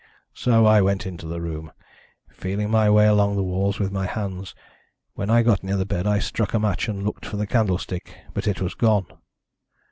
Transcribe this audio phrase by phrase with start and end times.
[0.33, 1.71] So I went into the room,
[2.27, 4.55] feeling my way along the walls with my hands.
[5.13, 8.17] When I got near the bed I struck a match and looked for the candlestick.
[8.33, 9.05] But it was gone.